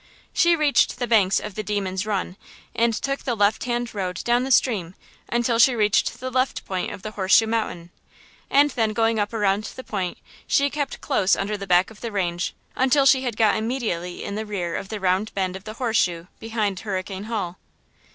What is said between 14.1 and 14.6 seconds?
in the